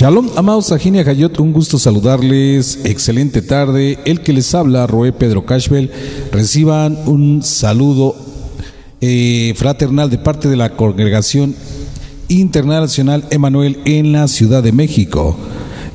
[0.00, 2.78] Shalom, amados Ajinia Hayot, un gusto saludarles.
[2.84, 3.98] Excelente tarde.
[4.04, 5.90] El que les habla, Roé Pedro Cashbel,
[6.30, 8.14] reciban un saludo
[9.00, 11.56] eh, fraternal de parte de la Congregación
[12.28, 15.36] Internacional Emanuel en la Ciudad de México.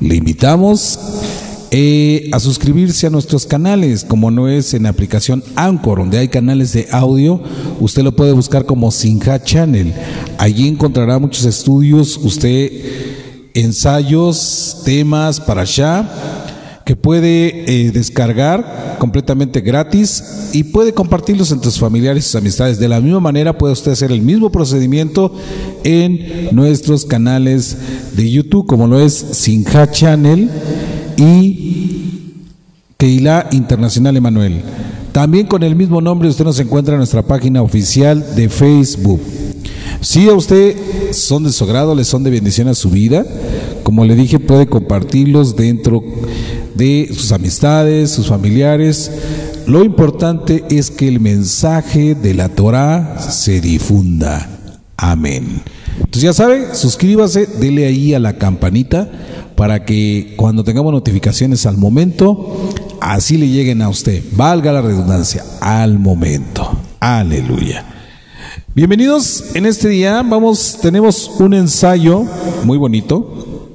[0.01, 0.99] Le invitamos
[1.71, 6.27] eh, a suscribirse a nuestros canales, como no es en la aplicación Anchor, donde hay
[6.27, 7.41] canales de audio,
[7.79, 9.93] usted lo puede buscar como Sinja Channel.
[10.39, 13.12] Allí encontrará muchos estudios, usted
[13.53, 16.09] ensayos, temas para allá
[16.85, 22.77] que puede eh, descargar completamente gratis y puede compartirlos entre sus familiares y sus amistades.
[22.79, 25.33] De la misma manera puede usted hacer el mismo procedimiento
[25.83, 27.77] en nuestros canales
[28.15, 30.49] de YouTube, como lo es Sinja Channel
[31.15, 32.33] y
[32.97, 34.61] Keila Internacional Emanuel.
[35.13, 39.21] También con el mismo nombre usted nos encuentra en nuestra página oficial de Facebook.
[40.03, 40.75] Si a usted
[41.13, 43.25] son de su agrado, les son de bendición a su vida,
[43.83, 46.03] como le dije, puede compartirlos dentro
[46.75, 49.11] de sus amistades, sus familiares.
[49.65, 54.49] Lo importante es que el mensaje de la Torah se difunda.
[54.97, 55.61] Amén.
[55.97, 59.09] Entonces ya sabe, suscríbase, dele ahí a la campanita
[59.55, 64.21] para que cuando tengamos notificaciones al momento, así le lleguen a usted.
[64.33, 66.77] Valga la redundancia, al momento.
[66.99, 67.92] Aleluya.
[68.75, 70.23] Bienvenidos en este día.
[70.23, 72.25] Vamos, tenemos un ensayo
[72.63, 73.69] muy bonito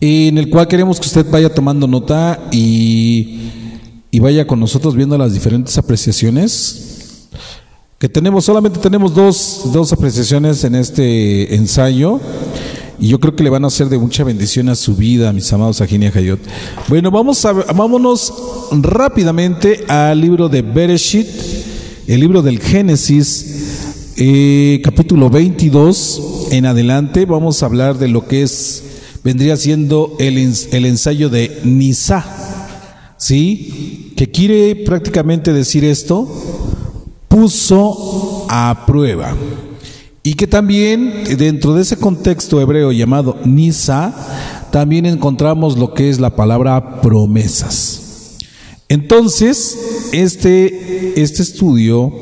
[0.00, 3.50] en el cual queremos que usted vaya tomando nota y,
[4.10, 7.28] y vaya con nosotros viendo las diferentes apreciaciones
[7.98, 8.46] que tenemos.
[8.46, 12.22] Solamente tenemos dos, dos apreciaciones en este ensayo.
[12.98, 15.52] Y yo creo que le van a ser de mucha bendición a su vida, mis
[15.52, 16.38] amados Ajinia Hayot.
[16.88, 18.32] Bueno, vamos a, vámonos
[18.70, 21.28] rápidamente al libro de Bereshit,
[22.06, 27.24] el libro del Génesis, eh, capítulo 22 en adelante.
[27.24, 28.82] Vamos a hablar de lo que es,
[29.22, 32.24] vendría siendo el, el ensayo de Nisa,
[33.16, 34.12] ¿sí?
[34.16, 36.28] Que quiere prácticamente decir esto,
[37.28, 39.34] puso a prueba.
[40.22, 44.14] Y que también dentro de ese contexto hebreo llamado Nisa,
[44.70, 48.03] también encontramos lo que es la palabra promesas.
[48.94, 52.12] Entonces, este, este estudio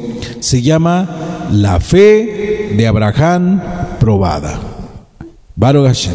[0.41, 3.61] se llama La fe de Abraham
[4.01, 4.59] probada.
[5.55, 6.15] Baruch Hashem.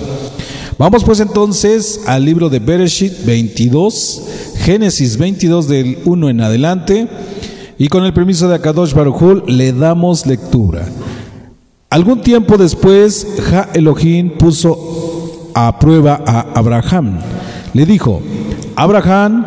[0.80, 4.24] Vamos pues entonces al libro de Bereshit 22,
[4.56, 7.08] Génesis 22 del 1 en adelante,
[7.78, 10.88] y con el permiso de Akadosh Baruchul le damos lectura.
[11.92, 17.20] Algún tiempo después, Ja Elohim puso a prueba a Abraham.
[17.76, 18.24] Le dijo,
[18.76, 19.46] Abraham,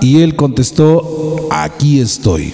[0.00, 2.52] y él contestó, aquí estoy.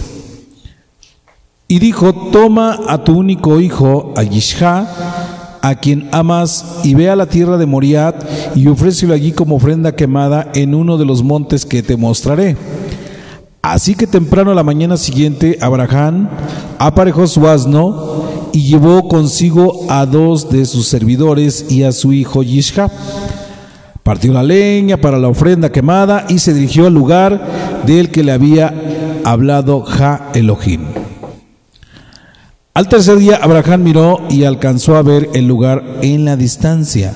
[1.68, 7.16] Y dijo, toma a tu único hijo, a Yishha, a quien amas, y ve a
[7.16, 8.24] la tierra de Moriat,
[8.54, 12.56] y ofrécelo allí como ofrenda quemada en uno de los montes que te mostraré.
[13.62, 16.28] Así que temprano a la mañana siguiente, Abraham
[16.78, 22.42] aparejó su asno, y llevó consigo a dos de sus servidores y a su hijo
[22.42, 22.90] Yishha.
[24.06, 28.30] Partió la leña para la ofrenda quemada y se dirigió al lugar del que le
[28.30, 28.72] había
[29.24, 30.82] hablado Ja Elohim.
[32.72, 37.12] Al tercer día Abraham miró y alcanzó a ver el lugar en la distancia.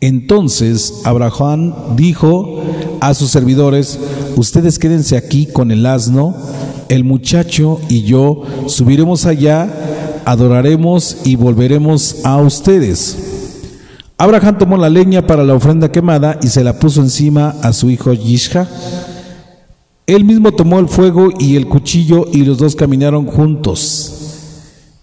[0.00, 2.62] Entonces Abraham dijo
[3.00, 3.98] a sus servidores,
[4.36, 6.36] ustedes quédense aquí con el asno,
[6.88, 9.68] el muchacho y yo subiremos allá
[10.24, 13.31] adoraremos y volveremos a ustedes.
[14.22, 17.90] Abraham tomó la leña para la ofrenda quemada y se la puso encima a su
[17.90, 18.68] hijo Yishha.
[20.06, 24.12] Él mismo tomó el fuego y el cuchillo y los dos caminaron juntos.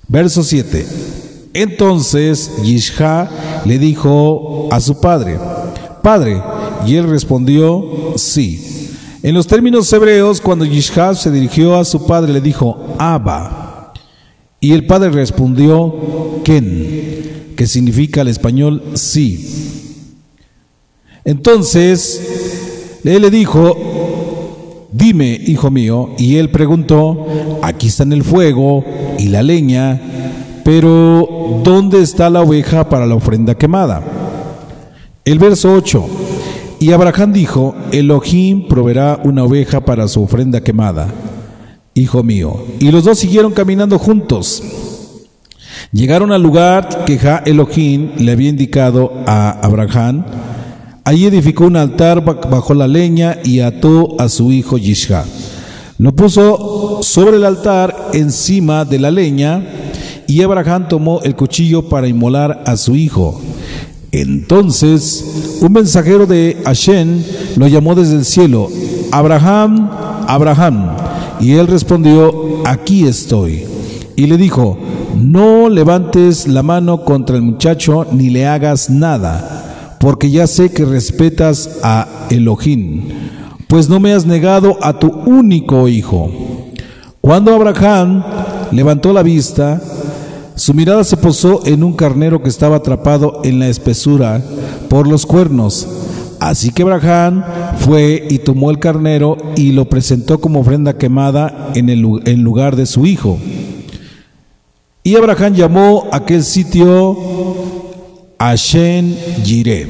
[0.07, 0.87] Verso 7.
[1.53, 3.29] Entonces Yishha
[3.65, 5.37] le dijo a su padre,
[6.01, 6.41] Padre,
[6.87, 8.95] y él respondió, sí.
[9.21, 13.91] En los términos hebreos, cuando Yishha se dirigió a su padre, le dijo, Abba.
[14.61, 16.88] Y el padre respondió, Ken,
[17.59, 19.45] que significa al español sí.
[21.25, 27.27] Entonces, él le dijo, dime, hijo mío, y él preguntó,
[27.61, 28.85] aquí están el fuego
[29.17, 34.05] y la leña, pero ¿dónde está la oveja para la ofrenda quemada?
[35.25, 36.07] El verso 8,
[36.79, 41.13] y Abraham dijo, Elohim proveerá una oveja para su ofrenda quemada
[41.93, 42.63] hijo mío.
[42.79, 44.63] Y los dos siguieron caminando juntos.
[45.91, 50.23] Llegaron al lugar que Ja Elohim le había indicado a Abraham.
[51.03, 55.25] Allí edificó un altar bajo la leña y ató a su hijo Yishha.
[55.97, 59.63] Lo puso sobre el altar encima de la leña
[60.27, 63.41] y Abraham tomó el cuchillo para inmolar a su hijo.
[64.11, 67.23] Entonces un mensajero de Hashem
[67.55, 68.69] lo llamó desde el cielo,
[69.11, 69.89] Abraham,
[70.27, 70.91] Abraham.
[71.39, 73.63] Y él respondió, aquí estoy.
[74.15, 74.77] Y le dijo,
[75.15, 80.85] no levantes la mano contra el muchacho ni le hagas nada, porque ya sé que
[80.85, 83.09] respetas a Elohim,
[83.67, 86.31] pues no me has negado a tu único hijo.
[87.21, 88.23] Cuando Abraham
[88.71, 89.81] levantó la vista,
[90.55, 94.41] su mirada se posó en un carnero que estaba atrapado en la espesura
[94.89, 95.87] por los cuernos.
[96.39, 97.43] Así que Abraham
[97.77, 102.75] fue y tomó el carnero y lo presentó como ofrenda quemada en, el, en lugar
[102.75, 103.37] de su hijo.
[105.09, 107.17] Y Abraham llamó aquel sitio
[108.37, 109.87] Ashen Jireh,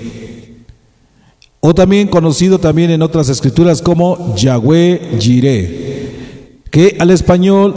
[1.60, 7.76] o también conocido también en otras escrituras como Yahweh Jireh, que al español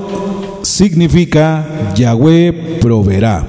[0.63, 3.45] significa Yahweh proveerá.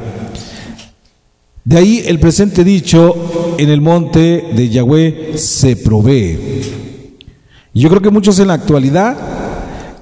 [1.63, 6.39] De ahí el presente dicho, en el monte de Yahweh se provee.
[7.75, 9.16] Yo creo que muchos en la actualidad,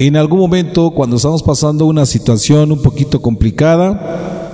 [0.07, 4.50] en algún momento cuando estamos pasando una situación un poquito complicada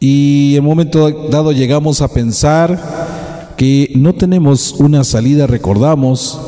[0.00, 6.40] y en un momento dado llegamos a pensar que no tenemos una salida, recordamos,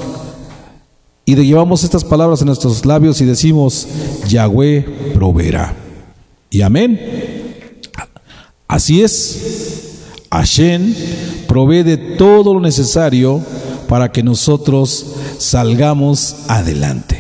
[1.27, 3.87] y llevamos estas palabras en nuestros labios y decimos,
[4.27, 5.75] Yahweh proveerá.
[6.49, 6.99] Y amén.
[8.67, 9.99] Así es.
[10.31, 10.95] Hashem
[11.47, 13.43] provee de todo lo necesario
[13.89, 17.12] para que nosotros salgamos adelante.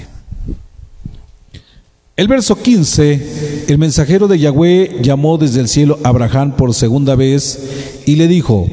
[2.14, 7.14] El verso 15, el mensajero de Yahweh llamó desde el cielo a Abraham por segunda
[7.14, 8.66] vez y le dijo,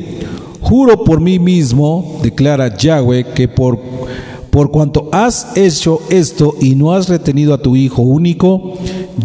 [0.59, 3.79] juro por mí mismo, declara Yahweh, que por
[4.49, 8.73] por cuanto has hecho esto y no has retenido a tu Hijo único,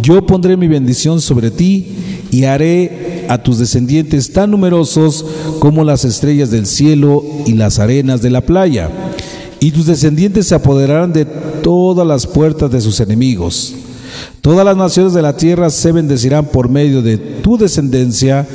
[0.00, 1.88] yo pondré mi bendición sobre ti
[2.30, 5.24] y haré a tus descendientes tan numerosos
[5.58, 8.90] como las estrellas del cielo y las arenas de la playa.
[9.58, 13.74] Y tus descendientes se apoderarán de todas las puertas de sus enemigos.
[14.40, 18.46] Todas las naciones de la tierra se bendecirán por medio de tu descendencia,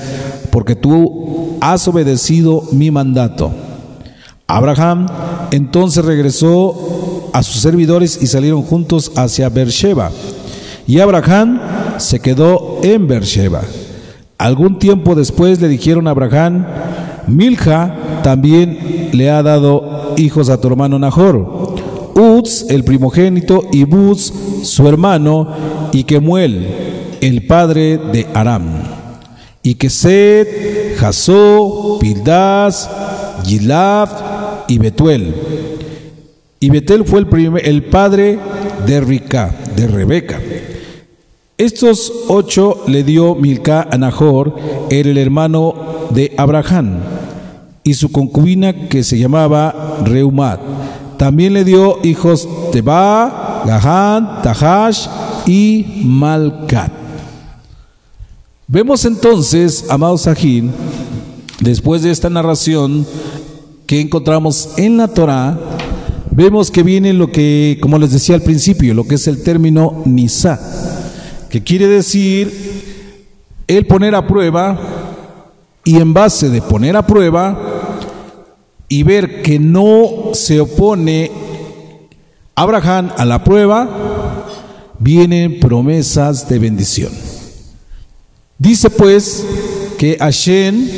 [0.51, 3.51] porque tú has obedecido mi mandato.
[4.47, 5.07] Abraham
[5.51, 10.11] entonces regresó a sus servidores y salieron juntos hacia Beersheba.
[10.87, 11.59] Y Abraham
[11.97, 13.61] se quedó en Beersheba.
[14.37, 16.65] Algún tiempo después le dijeron a Abraham,
[17.27, 21.58] Milja también le ha dado hijos a tu hermano Nahor.
[22.19, 24.33] Uz, el primogénito, y Buz,
[24.63, 25.47] su hermano,
[25.91, 26.67] y Kemuel,
[27.21, 28.83] el padre de Aram.
[29.63, 32.89] Y Keset, Jasó, Pildas,
[33.45, 34.09] Gilad,
[34.69, 35.33] y Betuel.
[36.61, 37.19] Y Betel fue
[37.63, 38.39] el, padre
[38.85, 40.39] de Rica, de Rebeca.
[41.57, 44.55] Estos ocho le dio Milca a Nahor,
[44.89, 46.99] el hermano de Abraham,
[47.83, 50.59] y su concubina que se llamaba Reumat.
[51.19, 55.05] También le dio hijos Teba, Gahán, Tahash
[55.45, 56.93] y Malcat.
[58.65, 60.71] Vemos entonces, amados Sahin,
[61.59, 63.05] después de esta narración,
[63.85, 65.59] que encontramos en la Torah,
[66.31, 70.01] vemos que viene lo que, como les decía al principio, lo que es el término
[70.05, 70.57] nisa,
[71.49, 73.27] que quiere decir
[73.67, 74.79] el poner a prueba
[75.83, 77.68] y en base de poner a prueba
[78.89, 81.31] y ver que no se opone
[82.55, 84.47] Abraham a la prueba,
[84.99, 87.11] vienen promesas de bendición.
[88.57, 89.45] Dice pues
[89.97, 90.89] que Hashem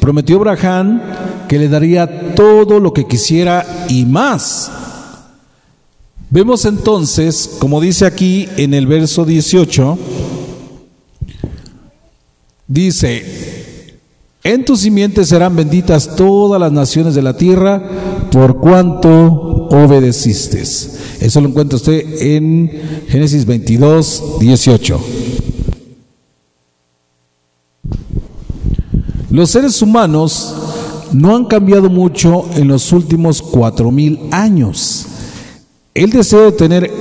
[0.00, 1.02] prometió a Abraham
[1.48, 4.72] que le daría todo lo que quisiera y más.
[6.30, 9.98] Vemos entonces, como dice aquí en el verso 18,
[12.66, 13.53] dice,
[14.44, 17.82] en tus simientes serán benditas todas las naciones de la tierra
[18.30, 19.08] por cuanto
[19.70, 20.60] obedeciste.
[20.60, 22.70] Eso lo encuentra usted en
[23.08, 25.00] Génesis 22, 18.
[29.30, 30.54] Los seres humanos
[31.12, 35.06] no han cambiado mucho en los últimos cuatro mil años.
[35.94, 36.92] El deseo de tener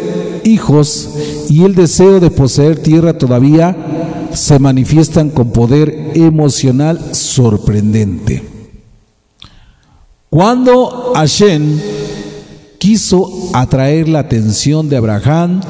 [0.46, 1.10] hijos
[1.50, 3.76] y el deseo de poseer tierra todavía
[4.34, 8.44] se manifiestan con poder emocional sorprendente.
[10.30, 11.80] Cuando Hashem
[12.80, 15.62] quiso atraer la atención de Abraham,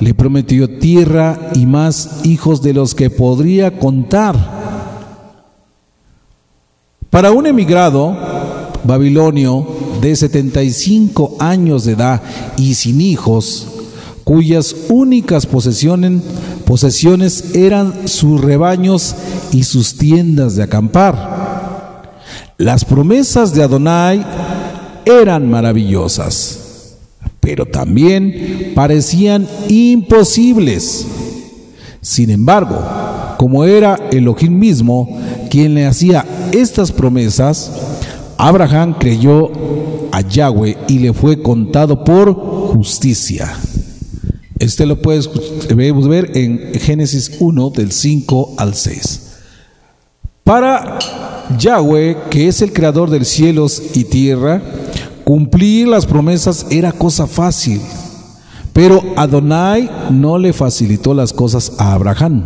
[0.00, 4.36] le prometió tierra y más hijos de los que podría contar.
[7.10, 8.16] Para un emigrado
[8.84, 9.66] babilonio
[10.00, 12.22] de 75 años de edad
[12.56, 13.77] y sin hijos,
[14.28, 19.14] cuyas únicas posesiones, eran sus rebaños
[19.52, 22.12] y sus tiendas de acampar.
[22.58, 24.22] Las promesas de Adonai
[25.06, 26.98] eran maravillosas,
[27.40, 31.06] pero también parecían imposibles.
[32.02, 32.84] Sin embargo,
[33.38, 35.08] como era Elohim mismo
[35.48, 37.72] quien le hacía estas promesas,
[38.36, 39.50] Abraham creyó
[40.12, 43.56] a Yahweh y le fue contado por justicia.
[44.58, 45.30] Este lo puedes
[45.68, 49.22] ver en Génesis 1 del 5 al 6.
[50.42, 50.98] Para
[51.58, 54.62] Yahweh, que es el creador de cielos y tierra,
[55.24, 57.80] cumplir las promesas era cosa fácil.
[58.72, 62.44] Pero Adonai no le facilitó las cosas a Abraham.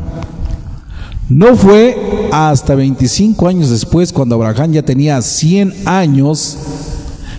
[1.28, 6.58] No fue hasta 25 años después, cuando Abraham ya tenía 100 años,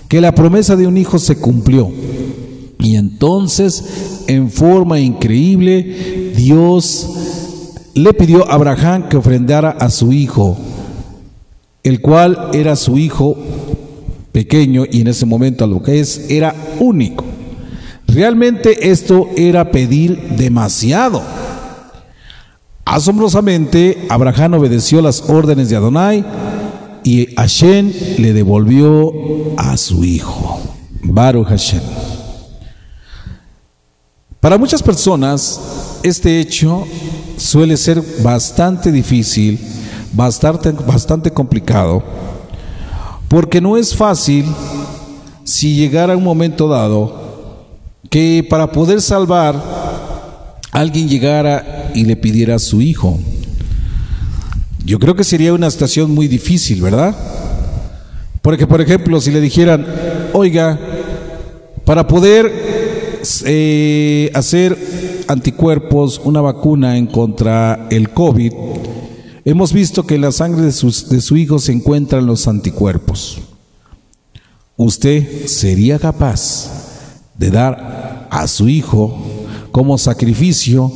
[0.08, 1.90] que la promesa de un hijo se cumplió.
[2.78, 7.08] Y entonces, en forma increíble, Dios
[7.94, 10.56] le pidió a Abraham que ofrendara a su hijo,
[11.82, 13.36] el cual era su hijo
[14.32, 17.24] pequeño y en ese momento a lo que es era único.
[18.08, 21.22] Realmente esto era pedir demasiado.
[22.84, 26.24] Asombrosamente, Abraham obedeció las órdenes de Adonai
[27.02, 29.12] y Hashem le devolvió
[29.56, 30.60] a su hijo,
[31.02, 31.93] Baruch Hashem.
[34.44, 35.58] Para muchas personas,
[36.02, 36.86] este hecho
[37.38, 39.58] suele ser bastante difícil,
[40.12, 42.02] bastante, bastante complicado,
[43.26, 44.44] porque no es fácil
[45.44, 47.64] si llegara un momento dado
[48.10, 53.18] que para poder salvar alguien llegara y le pidiera a su hijo.
[54.84, 57.16] Yo creo que sería una situación muy difícil, ¿verdad?
[58.42, 59.86] Porque, por ejemplo, si le dijeran,
[60.34, 60.78] oiga,
[61.86, 62.63] para poder
[63.46, 64.76] eh, hacer
[65.28, 68.52] anticuerpos, una vacuna en contra el COVID,
[69.44, 73.38] hemos visto que en la sangre de, de su hijo se encuentran los anticuerpos.
[74.76, 79.16] ¿Usted sería capaz de dar a su hijo
[79.70, 80.92] como sacrificio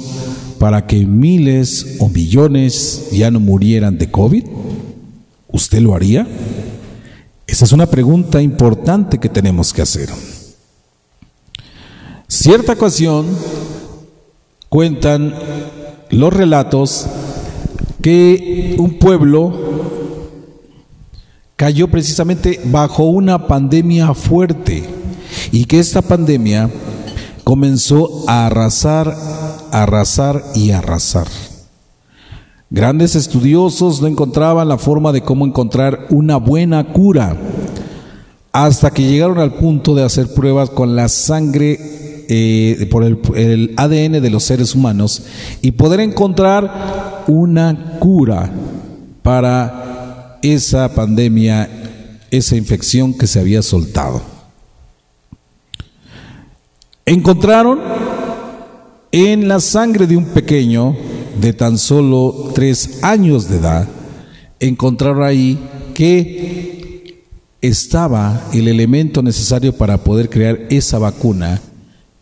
[0.58, 4.44] para que miles o millones ya no murieran de COVID?
[5.50, 6.26] ¿Usted lo haría?
[7.46, 10.10] Esa es una pregunta importante que tenemos que hacer.
[12.40, 13.26] Cierta ocasión
[14.68, 15.34] cuentan
[16.10, 17.04] los relatos
[18.00, 19.52] que un pueblo
[21.56, 24.84] cayó precisamente bajo una pandemia fuerte
[25.50, 26.70] y que esta pandemia
[27.42, 29.16] comenzó a arrasar,
[29.72, 31.26] arrasar y arrasar.
[32.70, 37.36] Grandes estudiosos no encontraban la forma de cómo encontrar una buena cura
[38.52, 44.20] hasta que llegaron al punto de hacer pruebas con la sangre eh, por el, ADN
[44.20, 45.22] de los seres humanos
[45.62, 48.50] y poder encontrar una cura
[49.22, 51.68] para esa pandemia,
[52.30, 54.20] esa infección que se había soltado.
[57.06, 57.80] Encontraron
[59.10, 60.94] en la sangre de un pequeño
[61.40, 63.88] de tan solo tres años de edad,
[64.60, 65.58] encontraron ahí
[65.94, 67.24] que
[67.62, 71.62] estaba el elemento necesario para poder crear esa vacuna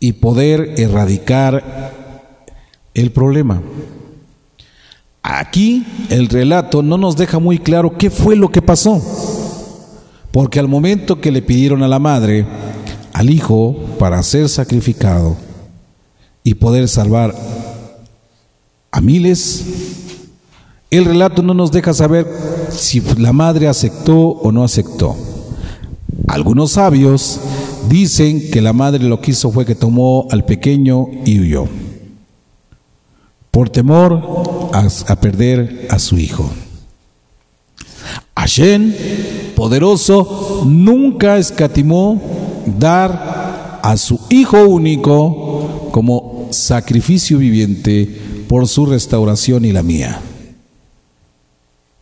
[0.01, 1.93] y poder erradicar
[2.95, 3.63] el problema.
[5.23, 9.03] Aquí el relato no nos deja muy claro qué fue lo que pasó,
[10.31, 12.47] porque al momento que le pidieron a la madre,
[13.13, 15.37] al hijo, para ser sacrificado
[16.45, 17.35] y poder salvar
[18.93, 19.65] a miles,
[20.91, 22.27] el relato no nos deja saber
[22.71, 25.17] si la madre aceptó o no aceptó.
[26.29, 27.41] Algunos sabios
[27.89, 31.69] Dicen que la madre lo que hizo fue que tomó al pequeño y huyó,
[33.51, 36.51] por temor a, perder a su hijo.
[38.37, 38.93] Hashem,
[39.55, 42.21] poderoso, nunca escatimó
[42.79, 48.05] dar a su hijo único como sacrificio viviente
[48.49, 50.21] por su restauración y la mía.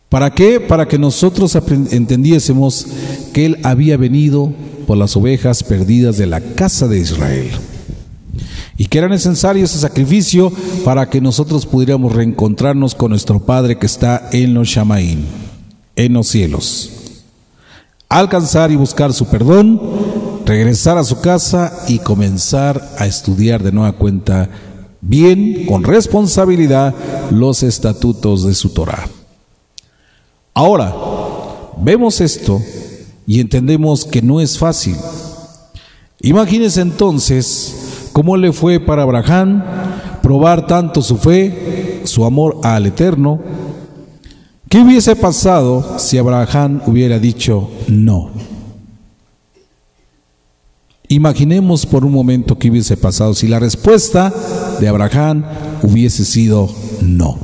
[0.09, 0.59] ¿Para qué?
[0.59, 1.55] Para que nosotros
[1.91, 2.87] entendiésemos
[3.33, 4.53] que Él había venido
[4.85, 7.51] por las ovejas perdidas de la casa de Israel.
[8.77, 10.51] Y que era necesario ese sacrificio
[10.83, 15.25] para que nosotros pudiéramos reencontrarnos con nuestro Padre que está en los Shamaín,
[15.95, 16.91] en los cielos.
[18.09, 19.81] Alcanzar y buscar su perdón,
[20.45, 24.49] regresar a su casa y comenzar a estudiar de nueva cuenta
[25.01, 26.93] bien, con responsabilidad,
[27.31, 29.07] los estatutos de su Torah.
[30.53, 30.93] Ahora,
[31.77, 32.61] vemos esto
[33.27, 34.95] y entendemos que no es fácil.
[36.21, 39.63] Imagínense entonces cómo le fue para Abraham
[40.21, 43.41] probar tanto su fe, su amor al Eterno,
[44.75, 48.31] ¿Qué hubiese pasado si Abraham hubiera dicho no?
[51.07, 54.33] Imaginemos por un momento qué hubiese pasado si la respuesta
[54.79, 55.45] de Abraham
[55.83, 56.69] hubiese sido
[57.01, 57.37] no.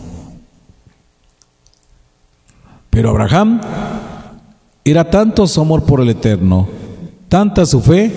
[2.89, 3.61] Pero Abraham
[4.83, 6.67] era tanto su amor por el Eterno,
[7.29, 8.11] tanta su fe,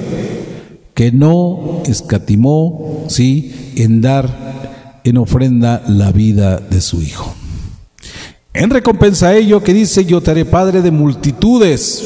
[0.94, 7.34] que no escatimó, sí, en dar en ofrenda la vida de su hijo.
[8.54, 12.04] En recompensa a ello que dice, yo te haré padre de multitudes.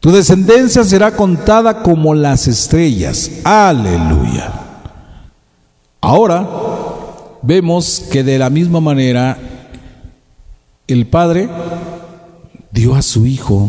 [0.00, 3.30] Tu descendencia será contada como las estrellas.
[3.42, 4.52] Aleluya.
[6.00, 6.48] Ahora
[7.42, 9.36] vemos que de la misma manera
[10.86, 11.48] el Padre
[12.70, 13.68] dio a su Hijo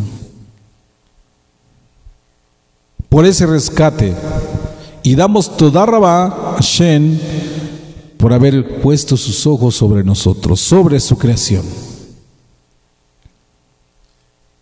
[3.10, 4.16] por ese rescate
[5.04, 7.20] y damos toda rabá a Shen
[8.18, 11.64] por haber puesto sus ojos sobre nosotros, sobre su creación.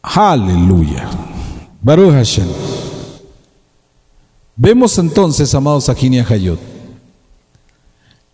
[0.01, 1.09] Aleluya.
[1.81, 2.47] Baruch Hashem.
[4.55, 6.59] Vemos entonces, amados Ajini Hayot,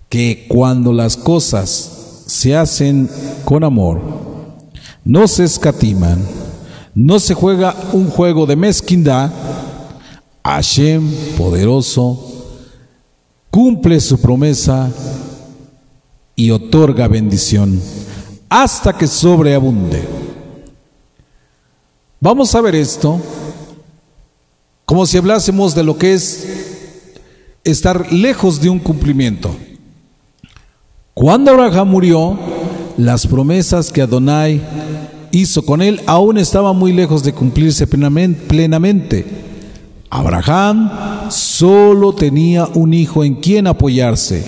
[0.07, 3.09] que cuando las cosas se hacen
[3.43, 4.32] con amor,
[5.03, 6.25] no se escatiman,
[6.95, 9.31] no se juega un juego de mezquindad,
[10.43, 12.29] Hashem poderoso
[13.49, 14.91] cumple su promesa
[16.35, 17.79] y otorga bendición
[18.49, 20.03] hasta que sobreabunde.
[22.19, 23.19] Vamos a ver esto
[24.85, 26.47] como si hablásemos de lo que es
[27.63, 29.55] estar lejos de un cumplimiento.
[31.13, 32.39] Cuando Abraham murió,
[32.97, 34.61] las promesas que Adonai
[35.31, 39.25] hizo con él aún estaban muy lejos de cumplirse plenamente.
[40.09, 40.91] Abraham
[41.29, 44.45] solo tenía un hijo en quien apoyarse.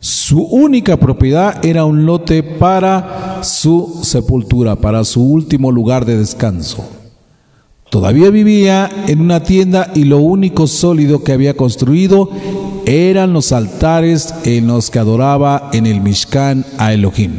[0.00, 6.88] Su única propiedad era un lote para su sepultura, para su último lugar de descanso.
[7.90, 12.30] Todavía vivía en una tienda y lo único sólido que había construido
[12.84, 17.32] eran los altares en los que adoraba en el Mishkan a Elohim,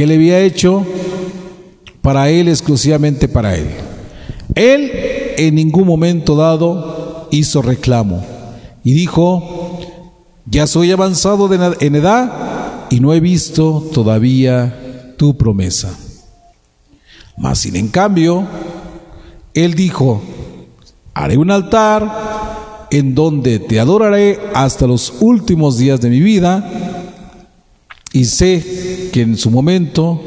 [0.00, 0.86] que le había hecho
[2.00, 3.66] para él, exclusivamente para él.
[4.54, 4.90] Él
[5.36, 8.24] en ningún momento dado hizo reclamo
[8.82, 9.78] y dijo,
[10.46, 15.94] ya soy avanzado en edad y no he visto todavía tu promesa.
[17.36, 18.46] Mas sin en cambio,
[19.52, 20.22] él dijo,
[21.12, 26.66] haré un altar en donde te adoraré hasta los últimos días de mi vida
[28.14, 30.20] y sé que en su momento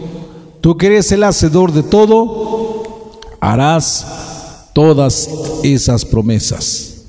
[0.61, 5.29] tú que eres el hacedor de todo, harás todas
[5.63, 7.03] esas promesas.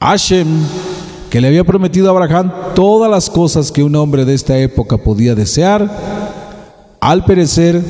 [0.00, 0.46] Hashem,
[1.30, 4.98] que le había prometido a Abraham todas las cosas que un hombre de esta época
[4.98, 5.88] podía desear,
[7.00, 7.82] al perecer,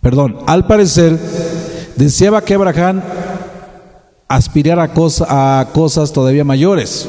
[0.00, 1.18] perdón, al parecer,
[1.96, 3.02] deseaba que Abraham
[4.28, 4.90] aspirara
[5.28, 7.08] a, a cosas todavía mayores.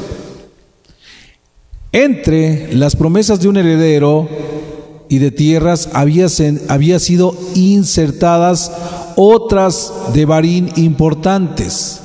[1.92, 4.28] Entre las promesas de un heredero
[5.10, 6.28] y de tierras había,
[6.68, 8.72] había sido insertadas
[9.16, 12.02] otras de Barín importantes.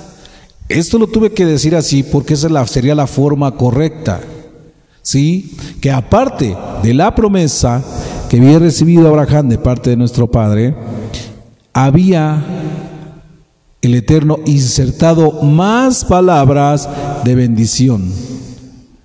[0.69, 4.21] Esto lo tuve que decir así porque esa sería la forma correcta.
[5.03, 5.57] ¿Sí?
[5.81, 7.83] Que aparte de la promesa
[8.31, 10.75] que había recibido Abraham de parte de nuestro Padre,
[11.73, 12.43] había
[13.83, 16.89] el Eterno insertado más palabras
[17.25, 18.32] de bendición.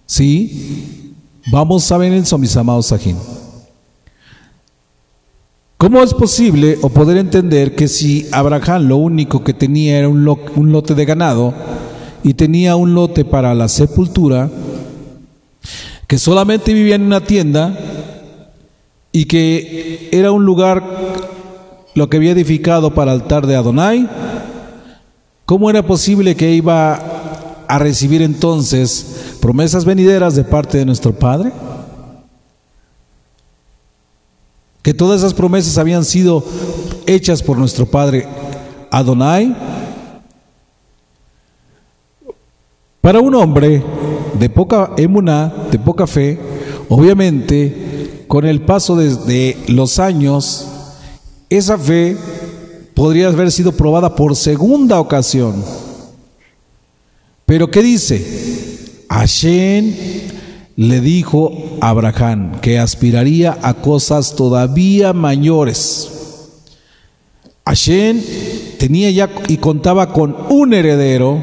[0.07, 1.13] ¿Sí?
[1.51, 3.17] Vamos a ver eso, mis amados Sajín.
[5.77, 10.25] ¿Cómo es posible o poder entender que si Abraham lo único que tenía era un,
[10.25, 11.53] lote de ganado
[12.23, 14.49] y tenía un lote para la sepultura,
[16.07, 17.77] que solamente vivía en una tienda
[19.11, 20.83] y que era un lugar
[21.93, 24.09] lo que había edificado para el altar de Adonai,
[25.45, 27.26] ¿cómo era posible que iba
[27.67, 31.51] a recibir entonces promesas venideras de parte de nuestro Padre?
[34.87, 36.41] que todas esas promesas habían sido
[37.05, 38.25] hechas por nuestro Padre
[38.89, 39.53] Adonai.
[43.01, 43.83] Para un hombre
[44.39, 46.39] de poca emuná, de poca fe,
[46.87, 50.65] obviamente, con el paso de los años,
[51.49, 52.15] esa fe
[52.93, 55.65] podría haber sido probada por segunda ocasión.
[57.47, 59.05] Pero ¿qué dice?
[59.09, 59.95] Hashem
[60.75, 66.09] le dijo a Abraham que aspiraría a cosas todavía mayores.
[67.65, 68.21] Hashem
[68.77, 71.41] tenía ya y contaba con un heredero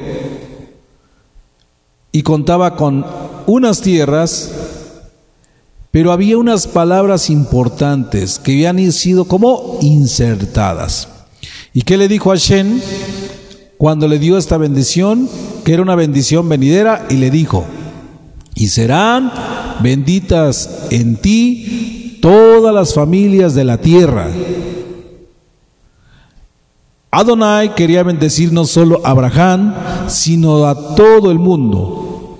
[2.12, 3.04] y contaba con
[3.46, 4.52] unas tierras
[5.90, 11.08] Pero había unas palabras importantes que habían sido como insertadas.
[11.72, 12.82] ¿Y qué le dijo a Shen
[13.78, 15.28] cuando le dio esta bendición?
[15.64, 17.64] Que era una bendición venidera y le dijo,
[18.54, 19.32] y serán
[19.82, 24.28] benditas en ti todas las familias de la tierra.
[27.10, 29.74] Adonai quería bendecir no solo a Abraham,
[30.08, 32.38] sino a todo el mundo.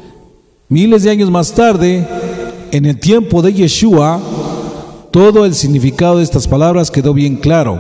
[0.69, 2.07] Miles de años más tarde,
[2.73, 4.21] en el tiempo de Yeshua,
[5.13, 7.79] todo el significado de estas palabras quedó bien claro.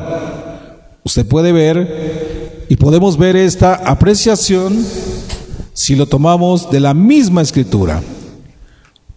[1.03, 4.87] Usted puede ver y podemos ver esta apreciación
[5.75, 8.03] si lo tomamos de la misma escritura.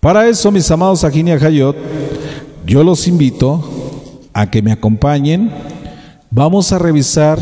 [0.02, 1.78] Para eso, mis amados Ajini Hayot,
[2.66, 5.52] yo los invito a que me acompañen.
[6.30, 7.40] Vamos a revisar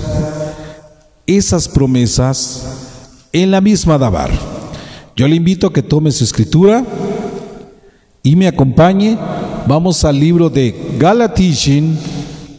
[1.25, 4.31] esas promesas en la misma Dabar.
[5.15, 6.85] Yo le invito a que tome su escritura
[8.21, 9.17] y me acompañe.
[9.65, 11.97] Vamos al libro de Galatishin,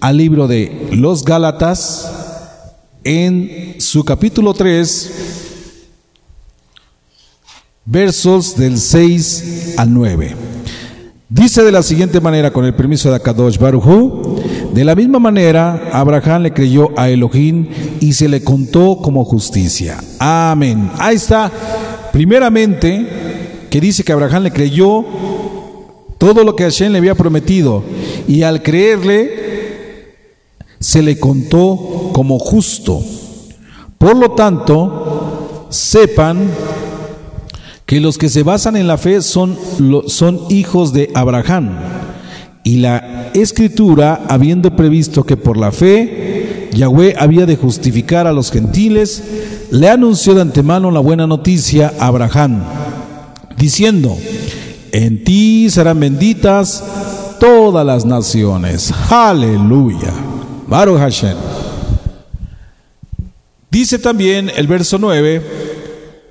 [0.00, 2.12] al libro de los Gálatas,
[3.04, 5.45] en su capítulo 3,
[7.86, 10.34] versos del 6 al 9.
[11.28, 14.40] Dice de la siguiente manera, con el permiso de Akadosh Baruchu,
[14.72, 17.68] de la misma manera, Abraham le creyó a Elohim
[18.00, 20.02] y se le contó como justicia.
[20.18, 20.90] Amén.
[20.98, 21.50] Ahí está,
[22.12, 23.06] primeramente,
[23.70, 25.04] que dice que Abraham le creyó
[26.18, 27.82] todo lo que Hashem le había prometido
[28.26, 30.14] y al creerle
[30.80, 33.02] se le contó como justo.
[33.98, 36.50] Por lo tanto, sepan
[37.86, 39.56] que los que se basan en la fe son,
[40.08, 41.78] son hijos de Abraham.
[42.64, 48.50] Y la escritura, habiendo previsto que por la fe Yahweh había de justificar a los
[48.50, 49.22] gentiles,
[49.70, 52.64] le anunció de antemano la buena noticia a Abraham,
[53.56, 54.16] diciendo,
[54.90, 56.82] en ti serán benditas
[57.38, 58.92] todas las naciones.
[59.10, 60.12] Aleluya.
[60.66, 61.36] Baruch Hashem.
[63.70, 65.65] Dice también el verso 9,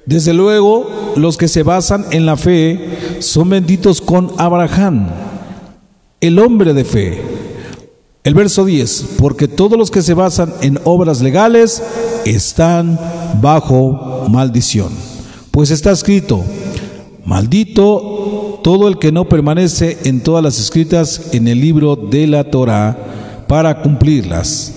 [0.05, 5.07] desde luego los que se basan en la fe son benditos con Abraham,
[6.21, 7.21] el hombre de fe.
[8.23, 11.83] El verso 10, porque todos los que se basan en obras legales
[12.25, 12.99] están
[13.39, 14.89] bajo maldición.
[15.51, 16.43] Pues está escrito,
[17.23, 22.45] maldito todo el que no permanece en todas las escritas en el libro de la
[22.45, 22.97] Torah
[23.47, 24.73] para cumplirlas.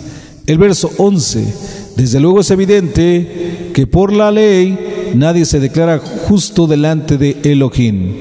[0.47, 6.67] El verso 11, desde luego es evidente que por la ley nadie se declara justo
[6.67, 8.15] delante de Elohim,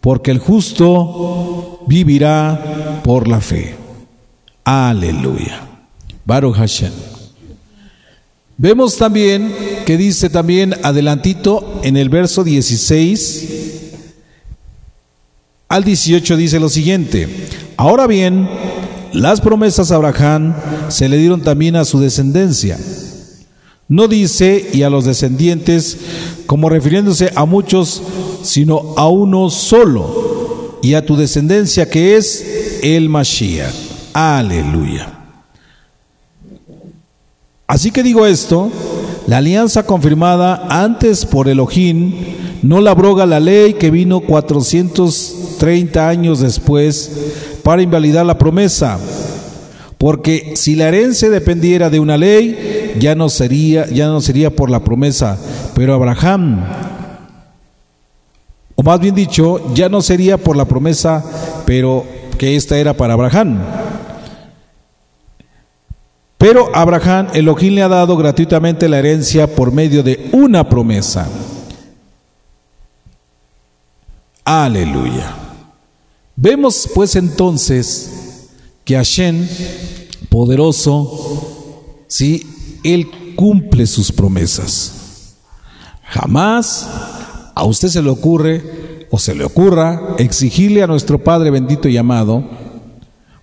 [0.00, 3.74] porque el justo vivirá por la fe.
[4.64, 5.60] Aleluya.
[6.24, 6.92] Baruch Hashem.
[8.56, 9.52] Vemos también
[9.84, 13.74] que dice también adelantito en el verso 16
[15.74, 17.28] al 18 dice lo siguiente,
[17.76, 18.48] ahora bien,
[19.12, 20.54] las promesas a Abraham
[20.88, 22.78] se le dieron también a su descendencia.
[23.88, 25.98] No dice y a los descendientes
[26.46, 28.02] como refiriéndose a muchos,
[28.42, 33.74] sino a uno solo, y a tu descendencia que es el Mashiach.
[34.12, 35.18] Aleluya.
[37.66, 38.70] Así que digo esto,
[39.26, 42.12] la alianza confirmada antes por Elohim
[42.62, 47.10] no la abroga la ley que vino 430 años después
[47.62, 48.98] para invalidar la promesa.
[49.96, 54.70] Porque si la herencia dependiera de una ley, ya no sería, ya no sería por
[54.70, 55.38] la promesa.
[55.74, 56.64] Pero Abraham,
[58.74, 61.24] o más bien dicho, ya no sería por la promesa,
[61.66, 62.04] pero
[62.38, 63.58] que esta era para Abraham.
[66.38, 71.26] Pero Abraham, Elohim le ha dado gratuitamente la herencia por medio de una promesa.
[74.44, 75.34] Aleluya.
[76.36, 78.50] Vemos pues entonces
[78.84, 79.48] que Hashem,
[80.28, 82.53] poderoso, sí,
[82.84, 85.36] Él cumple sus promesas.
[86.04, 86.88] Jamás
[87.54, 91.96] a usted se le ocurre o se le ocurra exigirle a nuestro Padre bendito y
[91.96, 92.44] amado,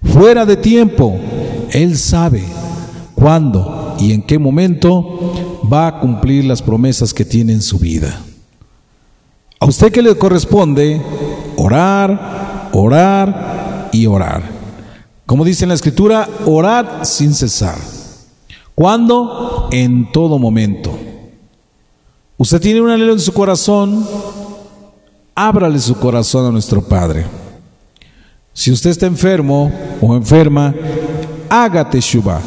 [0.03, 1.17] fuera de tiempo,
[1.71, 2.43] Él sabe
[3.15, 5.33] cuándo y en qué momento
[5.71, 8.21] va a cumplir las promesas que tiene en su vida.
[9.59, 11.01] A usted que le corresponde
[11.55, 14.43] orar, orar y orar.
[15.25, 17.77] Como dice en la escritura, orar sin cesar.
[18.75, 19.69] ¿Cuándo?
[19.71, 20.97] En todo momento.
[22.37, 24.03] Usted tiene un anhelo en su corazón,
[25.35, 27.25] ábrale su corazón a nuestro Padre.
[28.53, 30.73] Si usted está enfermo o enferma,
[31.49, 32.41] hágate teshuva.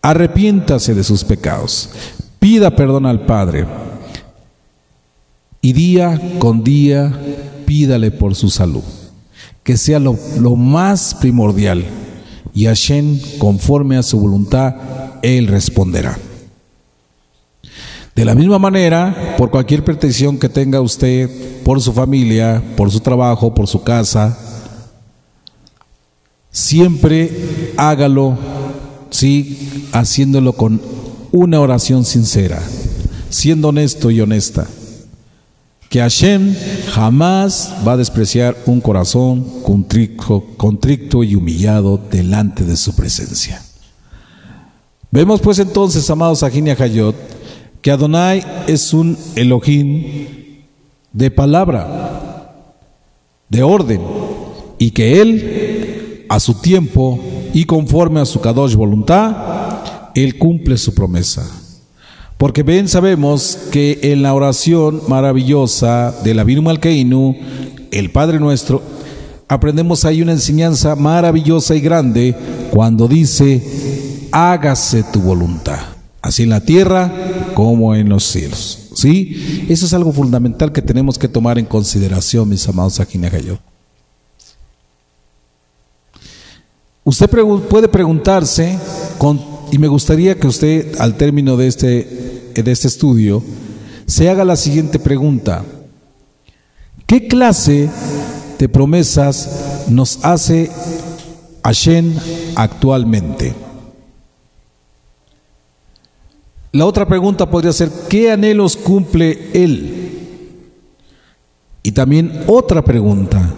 [0.00, 1.90] Arrepiéntase de sus pecados.
[2.38, 3.66] Pida perdón al Padre.
[5.60, 7.12] Y día con día
[7.66, 8.84] pídale por su salud,
[9.62, 11.84] que sea lo, lo más primordial.
[12.54, 14.74] Y Hashem, conforme a su voluntad,
[15.22, 16.18] Él responderá.
[18.14, 21.30] De la misma manera, por cualquier pretensión que tenga usted,
[21.62, 24.36] por su familia, por su trabajo, por su casa,
[26.50, 27.30] siempre
[27.76, 28.36] hágalo,
[29.10, 30.80] sí, haciéndolo con
[31.30, 32.60] una oración sincera,
[33.30, 34.66] siendo honesto y honesta.
[35.88, 36.54] Que Hashem
[36.92, 43.62] jamás va a despreciar un corazón contrito, y humillado delante de su presencia.
[45.10, 47.16] Vemos pues entonces, amados Ajinia Hayot,
[47.80, 50.26] que Adonai es un Elohim
[51.12, 52.74] de palabra,
[53.48, 54.02] de orden,
[54.78, 57.18] y que Él, a su tiempo
[57.54, 61.67] y conforme a su Kadosh voluntad, Él cumple su promesa.
[62.38, 67.36] Porque bien sabemos que en la oración maravillosa de la Malkeinu,
[67.90, 68.80] el Padre Nuestro,
[69.48, 72.36] aprendemos ahí una enseñanza maravillosa y grande
[72.70, 75.80] cuando dice, hágase tu voluntad,
[76.22, 77.12] así en la tierra
[77.54, 78.84] como en los cielos.
[78.94, 79.66] ¿Sí?
[79.68, 83.00] Eso es algo fundamental que tenemos que tomar en consideración, mis amados
[83.44, 83.58] yo.
[87.02, 87.28] Usted
[87.68, 88.78] puede preguntarse,
[89.70, 92.27] y me gustaría que usted al término de este
[92.62, 93.42] de este estudio,
[94.06, 95.64] se haga la siguiente pregunta.
[97.06, 97.88] ¿Qué clase
[98.58, 100.70] de promesas nos hace
[101.62, 102.14] Hashem
[102.54, 103.54] actualmente?
[106.72, 110.10] La otra pregunta podría ser, ¿qué anhelos cumple Él?
[111.82, 113.54] Y también otra pregunta,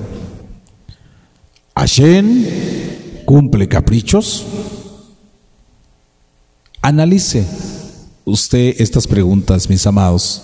[1.75, 2.45] ¿Hashem
[3.25, 4.47] cumple caprichos?
[6.83, 7.47] Analice
[8.31, 10.43] usted estas preguntas, mis amados,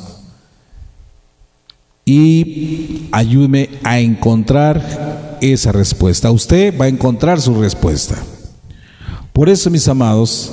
[2.04, 6.30] y ayúdeme a encontrar esa respuesta.
[6.30, 8.16] Usted va a encontrar su respuesta.
[9.32, 10.52] Por eso, mis amados,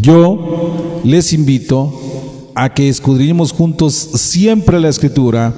[0.00, 5.54] yo les invito a que escudriñemos juntos siempre la escritura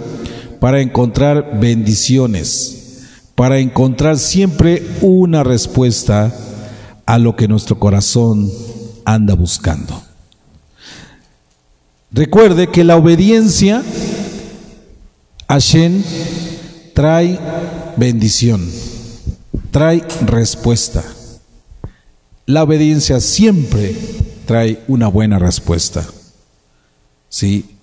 [0.60, 6.32] para encontrar bendiciones, para encontrar siempre una respuesta
[7.06, 8.50] a lo que nuestro corazón
[9.04, 10.11] anda buscando.
[12.12, 13.82] Recuerde que la obediencia
[15.48, 16.04] a Shen
[16.92, 17.38] trae
[17.96, 18.70] bendición,
[19.70, 21.02] trae respuesta.
[22.44, 23.96] La obediencia siempre
[24.44, 26.06] trae una buena respuesta.
[27.30, 27.78] ¿Sí?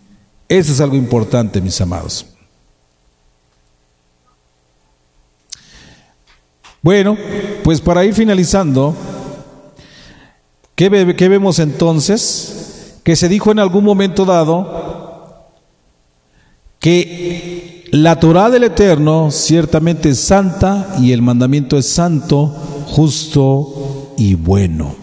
[0.48, 2.28] Eso es algo importante, mis amados.
[6.84, 7.18] Bueno,
[7.64, 8.96] pues para ir finalizando,
[10.76, 12.59] ¿qué, qué vemos entonces?
[13.10, 15.50] Que se dijo en algún momento dado
[16.78, 22.46] que la Torah del Eterno ciertamente es santa y el mandamiento es santo,
[22.86, 24.96] justo y bueno.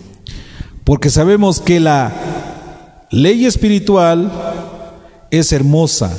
[0.84, 2.12] Porque sabemos que la
[3.10, 4.30] ley espiritual
[5.32, 6.16] es hermosa,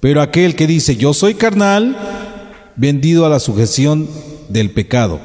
[0.00, 1.96] pero aquel que dice yo soy carnal,
[2.74, 4.08] vendido a la sujeción
[4.48, 5.20] del pecado.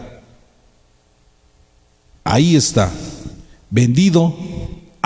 [2.23, 2.91] Ahí está,
[3.71, 4.35] vendido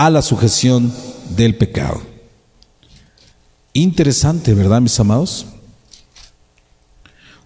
[0.01, 0.91] a la sujeción
[1.37, 2.01] del pecado.
[3.71, 5.45] Interesante, ¿verdad, mis amados?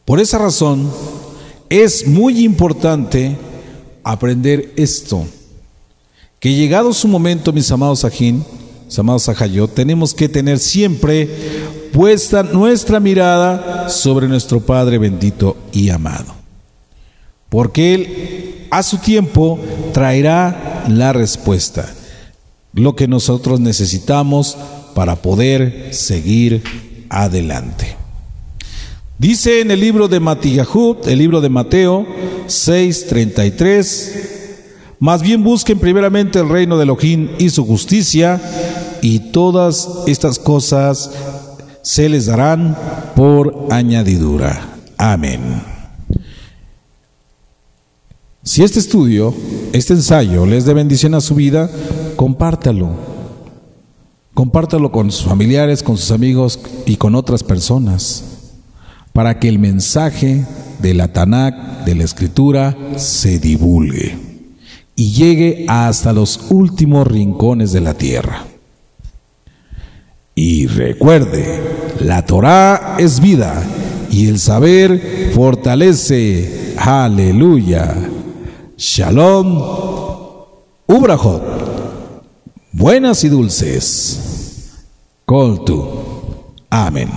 [0.06, 0.90] Por esa razón,
[1.70, 3.36] es muy importante
[4.06, 5.26] aprender esto,
[6.40, 8.46] que llegado su momento, mis amados Ajín,
[8.86, 11.30] mis amados Ajayot, tenemos que tener siempre
[11.92, 16.34] puesta nuestra mirada sobre nuestro Padre bendito y amado,
[17.50, 19.60] porque Él a su tiempo
[19.92, 21.94] traerá la respuesta
[22.76, 24.56] lo que nosotros necesitamos
[24.94, 26.64] para poder seguir
[27.10, 27.96] adelante.
[29.18, 32.06] Dice en el libro de Matiyahud, el libro de Mateo
[32.48, 34.12] 6:33,
[35.00, 38.42] más bien busquen primeramente el reino de Elohim y su justicia,
[39.02, 41.12] y todas estas cosas
[41.82, 42.78] se les darán
[43.16, 44.76] por añadidura.
[44.98, 45.62] Amén.
[48.44, 49.34] Si este estudio,
[49.74, 51.70] este ensayo les de bendición a su vida,
[52.16, 52.90] compártalo.
[54.34, 58.24] Compártalo con sus familiares, con sus amigos y con otras personas,
[59.14, 60.46] para que el mensaje
[60.80, 64.18] de la Tanakh, de la Escritura, se divulgue
[64.96, 68.46] y llegue hasta los últimos rincones de la tierra.
[70.36, 71.62] Y recuerde,
[72.02, 73.64] la Torah es vida
[74.12, 76.74] y el saber fortalece.
[76.78, 77.96] Aleluya.
[78.78, 79.62] Shalom,
[80.88, 81.44] Ubrahot,
[82.76, 84.74] buenas y dulces.
[85.26, 85.88] Coltu.
[86.70, 87.10] Amén.